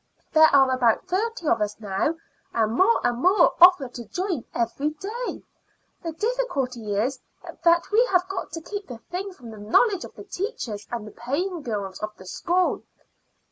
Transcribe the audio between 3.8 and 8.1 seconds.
to join every day. The difficulty is that we